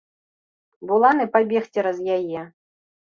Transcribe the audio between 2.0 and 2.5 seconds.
яе.